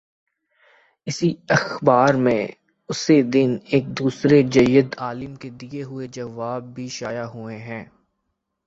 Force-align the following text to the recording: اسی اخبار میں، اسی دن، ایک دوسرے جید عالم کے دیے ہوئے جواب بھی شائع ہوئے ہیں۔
اسی 1.07 1.33
اخبار 1.49 2.13
میں، 2.13 2.47
اسی 2.89 3.21
دن، 3.21 3.57
ایک 3.65 3.87
دوسرے 3.87 4.41
جید 4.43 4.95
عالم 4.97 5.35
کے 5.35 5.49
دیے 5.49 5.83
ہوئے 5.83 6.07
جواب 6.07 6.63
بھی 6.75 6.87
شائع 6.87 7.25
ہوئے 7.25 7.57
ہیں۔ 7.57 7.85